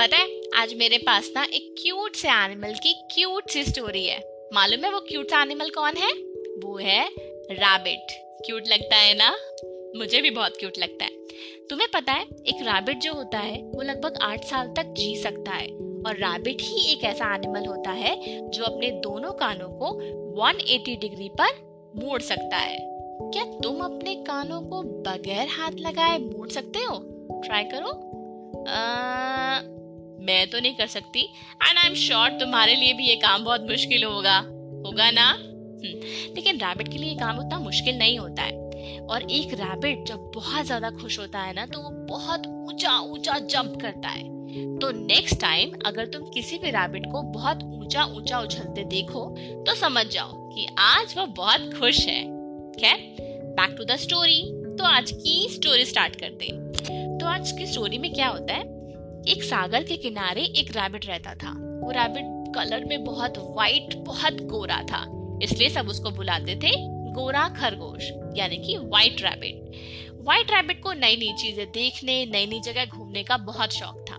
[0.00, 4.48] पता है आज मेरे पास ना एक क्यूट से एनिमल की क्यूट सी स्टोरी है।
[4.52, 6.12] मालूम है वो क्यूट सा एनिमल कौन है?
[6.64, 7.08] वो है
[7.50, 8.06] रैबिट
[8.46, 9.36] क्यूट लगता है ना?
[9.98, 11.10] मुझे भी बहुत क्यूट लगता है।
[11.70, 15.50] तुम्हें पता है एक रैबिट जो होता है वो लगभग आठ साल तक जी सकता
[15.50, 15.66] है।
[16.06, 20.00] और रैबिट ही एक ऐसा एनिमल होता है जो अपने दोनों कानों को
[20.40, 21.48] 180 डिग्री पर
[21.96, 22.78] मोड़ सकता है।
[23.22, 27.00] क्या तुम अपने कानों को बगैर हाथ लगाए मोड़ सकते हो?
[27.44, 28.12] ट्राई करो।
[28.68, 29.75] आ,
[30.26, 33.66] मैं तो नहीं कर सकती। एंड आई एम श्योर तुम्हारे लिए भी ये काम बहुत
[33.70, 34.38] मुश्किल होगा।
[34.86, 35.28] होगा ना?
[35.30, 38.64] हम्म, लेकिन रैबिट के लिए ये काम उतना मुश्किल नहीं होता है।
[39.02, 43.38] और एक रैबिट जब बहुत ज़्यादा खुश होता है ना तो वो बहुत ऊँचा ऊँचा
[43.46, 44.24] जंप करता है।
[44.78, 49.24] तो नेक्स्ट टाइम अगर तुम किसी भी रैबिट को बहुत ऊँचा ऊँचा उछलते देखो
[49.66, 52.22] तो समझ जाओ कि आज वो बहुत खुश है।
[52.74, 52.98] खैर
[53.56, 54.42] बैक टू द स्टोरी
[54.78, 58.64] तो आज की स्टोरी स्टार्ट करते हैं। तो आज की स्टोरी में क्या होता है?
[59.28, 64.40] एक सागर के किनारे एक रैबिट रहता था। वो रैबिट कलर में बहुत वाइट बहुत
[64.42, 65.04] गोरा था।
[65.42, 66.70] इसलिए सब उसको बुलाते थे
[67.12, 72.60] गोरा खरगोश, यानी कि व्हाइट रैबिट व्हाइट रैबिट को नई नई चीज़ें देखने नई नई
[72.60, 74.14] जगह घूमने का बहुत शौक था।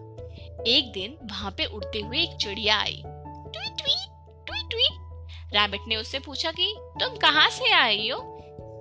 [0.68, 3.96] एक दिन वहाँ पे उड़ते हुए एक चिड़िया आई। ट्वी ट्वी
[4.48, 4.88] ट्वी ट्वी
[5.54, 8.20] रैबिट ने उससे पूछा कि, तुम कहाँ से आई हो?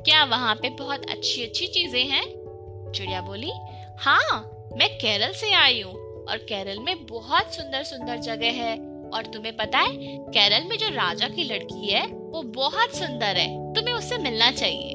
[0.06, 2.24] क्या वहाँ पे बहुत अच्छी अच्छी चीज़ें हैं?
[2.92, 3.52] चिड़िया बोली
[4.00, 4.41] हाँ
[4.77, 8.74] मैं केरल से आई हूँ। और केरल में बहुत सुंदर सुंदर जगह है।
[9.06, 9.96] और तुम्हें पता है,
[10.28, 14.94] केरल में जो राजा की लड़की है, वो बहुत सुंदर है। तुम्हें उससे मिलना चाहिए।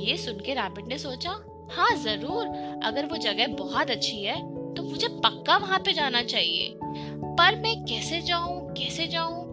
[0.00, 1.30] ये सुन के रैबिट ने सोचा
[1.72, 2.46] हाँ ज़रूर।
[2.84, 4.36] अगर वो जगह बहुत अच्छी है
[4.74, 9.44] तो मुझे पक्का वहाँ पे जाना चाहिए। पर मैं कैसे जाऊँ कैसे जाऊँ?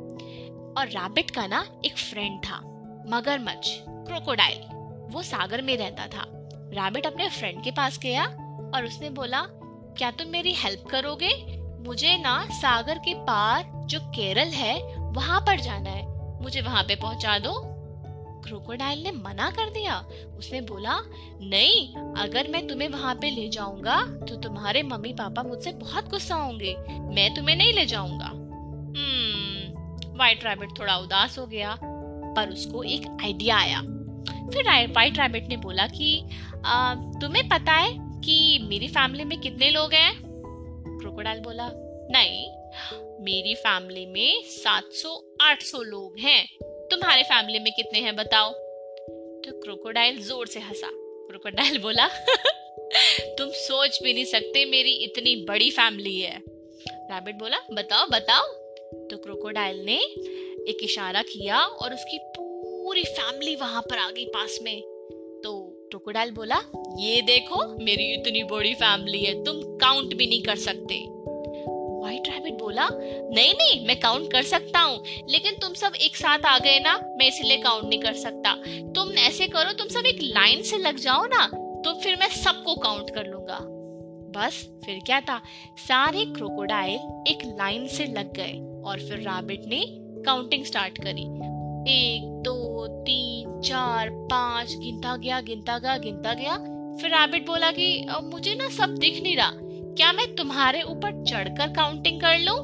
[0.77, 2.57] और रैबिट का ना एक फ्रेंड था,
[3.09, 4.61] मगरमच्छ क्रोकोडाइल
[5.13, 6.25] वो सागर में रहता था।
[6.73, 8.25] रैबिट अपने फ्रेंड के पास गया
[8.75, 9.41] और उसने बोला
[9.97, 11.29] क्या तुम मेरी हेल्प करोगे?
[11.85, 14.75] मुझे ना सागर के पार जो केरल है
[15.13, 17.53] वहाँ पर जाना है। मुझे वहाँ पे पहुँचा दो।
[18.43, 19.97] क्रोकोडाइल ने मना कर दिया।
[20.37, 20.97] उसने बोला
[21.41, 21.93] नहीं
[22.23, 26.75] अगर मैं तुम्हें वहाँ पे ले जाऊँगा तो तुम्हारे मम्मी पापा मुझसे बहुत गुस्सा होंगे।
[27.15, 28.31] मैं तुम्हें नहीं ले जाऊँगा।
[30.15, 35.57] व्हाइट रैबिट थोड़ा उदास हो गया पर उसको एक आइडिया आया। फिर व्हाइट रैबिट ने
[35.57, 36.25] बोला कि
[36.65, 40.13] आ, तुम्हें पता है कि मेरी फैमिली में कितने लोग हैं?
[40.99, 41.69] क्रोकोडाइल बोला,
[42.11, 42.47] नहीं,
[43.23, 48.51] मेरी फैमिली में 700-800 लोग हैं। तुम्हारे फैमिली में कितने हैं बताओ?
[49.41, 52.07] तो क्रोकोडाइल ज़ोर से हंसा। क्रोकोडाइल बोला,
[53.37, 56.41] तुम सोच भी नहीं सकते मेरी इतनी बड़ी फैमिली है।
[56.89, 58.43] रैबिट बोला, बताओ बताओ।
[59.07, 59.97] तो क्रोकोडाइल ने
[60.69, 64.81] एक इशारा किया और उसकी पूरी फैमिली वहाँ पर आ गई पास में।
[65.43, 66.61] तो क्रोकोडाइल बोला
[66.97, 71.03] ये देखो, मेरी इतनी बड़ी फैमिली है, तुम काउंट भी नहीं कर सकते।
[71.99, 76.45] व्हाइट रैबिट बोला, नहीं नहीं, मैं काउंट कर सकता हूँ, लेकिन तुम सब एक साथ
[76.45, 78.53] आ गए ना, मैं इसलिए काउंट नहीं कर सकता।
[78.93, 81.45] तुम ऐसे करो, तुम सब एक लाइन से लग जाओ ना
[81.85, 83.57] तो फिर मैं सबको काउंट कर लूँगा।
[84.35, 85.37] बस, फिर क्या था?
[85.79, 89.85] सारे क्रोकोडाइल एक लाइन से लग गए, और फिर रैबिट ने
[90.25, 91.25] काउंटिंग स्टार्ट करी।
[91.87, 96.57] एक, दो, तीन, चार, पाँच, गिनता गया गिनता गया गिनता गया
[97.01, 99.51] फिर रैबिट बोला कि मुझे ना सब दिख नहीं रहा।
[99.97, 102.57] क्या मैं तुम्हारे ऊपर चढ़कर काउंटिंग कर लूँ?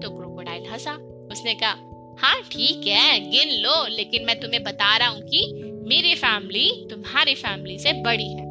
[0.00, 0.92] तो क्रोकोडाइल हंसा।
[1.32, 1.86] उसने कहा
[2.18, 5.42] हाँ ठीक है, गिन लो, लेकिन मैं तुम्हें बता रहा हूँ कि
[5.88, 8.44] मेरी फैमिली तुम्हारी फैमिली से बड़ी है।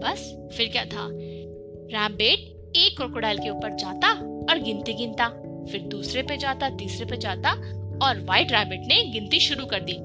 [0.00, 1.08] बस, फिर क्या था?
[1.92, 4.12] रैबिट एक क्रोकोडाइल के ऊपर जाता
[4.50, 5.28] और गिनती गिनता।
[5.70, 7.52] फिर दूसरे पे जाता, तीसरे पे जाता
[8.06, 9.98] और व्हाइट रैबिट ने गिनती शुरू कर दी।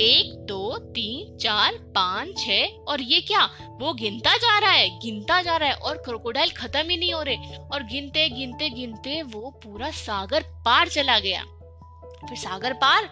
[0.00, 2.48] एक, दो, तीन, चार, पाँच छ
[2.88, 3.50] और ये क्या?
[3.80, 7.22] वो गिनता जा रहा है, गिनता जा रहा है, और क्रोकोडाइल खत्म ही नहीं हो
[7.22, 7.36] रहे।
[7.72, 11.42] और गिनते गिनते गिनते वो पूरा सागर पार चला गया।
[12.28, 13.04] फिर सागर पार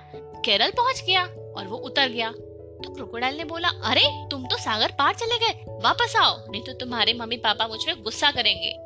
[0.45, 1.25] केरल पहुँच गया,
[1.57, 5.65] और वो उतर गया। तो क्रोकोडाइल ने बोला, अरे, तुम तो सागर पार चले गए।
[5.69, 8.79] वापस आओ, नहीं तो तुम्हारे मम्मी पापा मुझ पर गुस्सा करेंगे।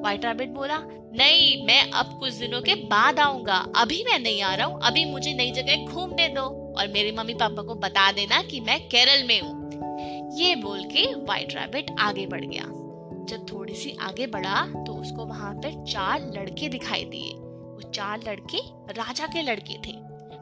[0.00, 0.78] व्हाइट रैबिट बोला,
[1.12, 5.04] नहीं, मैं अब कुछ दिनों के बाद आऊँगा। अभी मैं नहीं आ रहा हूँ। अभी
[5.04, 9.26] मुझे नई जगह घूमने दो। और मेरे मम्मी पापा को बता देना कि मैं केरल
[9.26, 9.54] में हूँ।
[10.38, 12.64] ये बोल के व्हाइट रैबिट आगे बढ़ गया।
[13.26, 18.18] जब थोड़ी सी आगे बढ़ा तो उसको वहाँ पर चार लड़के दिखाई दिए। वो चार
[18.28, 18.58] लड़के
[18.92, 19.92] राजा के लड़के थे।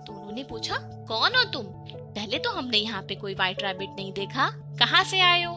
[0.07, 0.77] तो उन्होंने पूछा,
[1.09, 1.65] कौन हो तुम?
[1.65, 4.49] पहले तो हमने यहाँ पे कोई व्हाइट रैबिट नहीं देखा।
[4.79, 5.55] कहाँ से आए हो?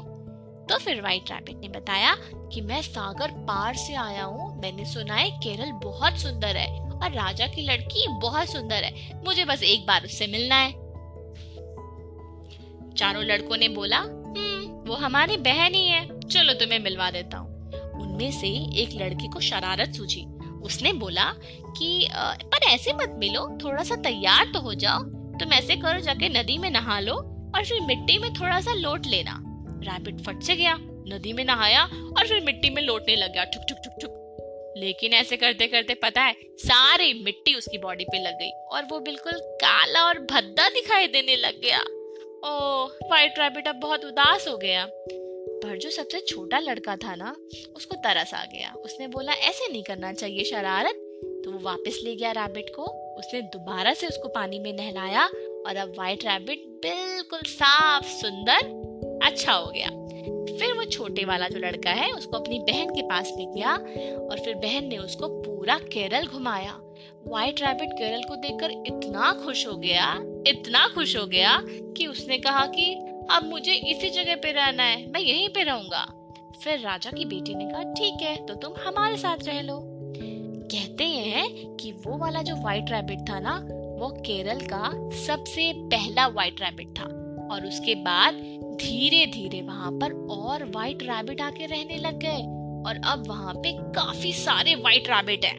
[0.70, 2.16] तो फिर व्हाइट रैबिट ने बताया
[2.54, 7.12] कि मैं सागर पार से आया हूँ। मैंने सुना है केरल बहुत सुंदर है। और
[7.12, 10.72] राजा की लड़की बहुत सुंदर है। मुझे बस एक बार उससे मिलना है।
[12.94, 17.56] चारों लड़कों ने बोला हम्म वो हमारी बहन ही है। चलो तुम्हें मिलवा देता हूँ।
[18.02, 18.48] उनमें से
[18.82, 20.26] एक लड़के को शरारत सूझी।
[20.64, 21.26] उसने बोला
[21.78, 25.04] कि पर ऐसे मत मिलो थोड़ा सा तैयार तो हो जाओ।
[25.40, 27.14] तुम ऐसे करो, जाके नदी में नहा लो
[27.56, 29.40] और फिर मिट्टी में थोड़ा सा लोट लेना।
[29.84, 30.78] रैबिट फट से गया।
[31.10, 34.17] नदी में नहाया और फिर मिट्टी में लोटने लग गया। ठुक ठुक ठुक ठुक।
[34.80, 39.00] लेकिन ऐसे करते करते पता है, सारी मिट्टी उसकी बॉडी पे लग गई और वो
[39.00, 41.80] बिल्कुल काला और भद्दा दिखाई देने लग गया।
[42.46, 44.88] ओ व्हाइट रैबिट अब बहुत उदास हो गया।
[45.64, 47.36] पर जो सबसे छोटा लड़का था ना,
[47.76, 51.04] उसको तरस आ गया। उसने बोला, ऐसे नहीं करना चाहिए शरारत।
[51.46, 52.84] तो वो वापस ले गया रैबिट को।
[53.18, 55.26] उसने दोबारा से उसको पानी में नहलाया
[55.68, 58.88] और अब व्हाइट रैबिट बिल्कुल साफ़, सुंदर
[59.24, 59.90] अच्छा हो गया।
[60.92, 63.74] छोटे वाला जो लड़का है, उसको अपनी बहन के पास ले गया
[64.20, 66.78] और फिर बहन ने उसको पूरा केरल घुमाया।
[67.28, 70.14] व्हाइट रैबिट केरल को देखकर इतना खुश हो गया,
[70.48, 71.60] इतना खुश हो गया
[71.98, 72.94] कि उसने कहा कि,
[73.32, 76.06] अब मुझे इसी जगह पे रहना है, मैं यहीं पे रहूँगा।
[76.64, 79.80] फिर राजा की बेटी ने कहा, ठीक है तो तुम हमारे साथ रह लो।
[80.72, 83.60] कहते हैं कि वो वाला जो व्हाइट रैबिट था ना,
[84.00, 84.92] वो केरल का
[85.26, 87.04] सबसे पहला व्हाइट रैबिट था
[87.52, 88.34] और उसके बाद
[88.78, 92.42] धीरे धीरे वहाँ पर और व्हाइट रैबिट आके रहने लग गए
[92.88, 95.58] और अब वहाँ पे काफ़ी सारे व्हाइट रैबिट हैं।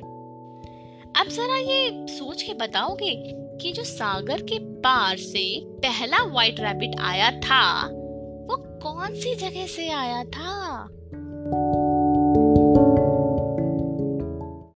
[1.17, 3.15] अब जरा ये सोच के बताओगे
[3.63, 9.67] कि जो सागर के पार से पहला व्हाइट रैबिट आया था, वो कौन सी जगह
[9.67, 10.68] से आया था?